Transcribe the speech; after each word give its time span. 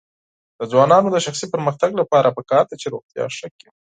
د 0.57 0.61
ځوانانو 0.71 1.07
د 1.11 1.17
شخصي 1.25 1.45
پرمختګ 1.53 1.91
لپاره 2.01 2.33
پکار 2.37 2.63
ده 2.69 2.75
چې 2.81 2.87
روغتیا 2.93 3.25
ښه 3.37 3.47
کړي. 3.55 3.69